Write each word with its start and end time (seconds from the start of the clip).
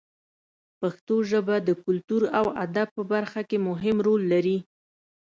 پښتو 0.79 1.15
ژبه 1.31 1.55
د 1.67 1.69
کلتور 1.85 2.23
او 2.39 2.45
ادب 2.63 2.87
په 2.97 3.03
برخه 3.13 3.41
کې 3.49 3.57
مهم 3.69 3.97
رول 4.07 4.21
لري. 4.33 4.57